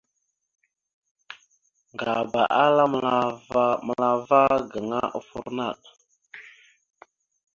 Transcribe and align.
Ŋgaba 1.93 2.41
ala 2.63 2.83
məla 3.87 4.07
ava 4.13 4.41
gaŋa 4.71 4.99
offor 5.17 5.47
naɗ. 5.57 5.79